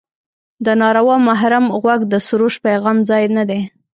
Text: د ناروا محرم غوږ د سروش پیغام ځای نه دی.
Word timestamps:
د 0.65 0.67
ناروا 0.81 1.15
محرم 1.27 1.65
غوږ 1.81 2.01
د 2.07 2.13
سروش 2.27 2.55
پیغام 2.65 2.97
ځای 3.09 3.23
نه 3.35 3.43
دی. 3.49 3.61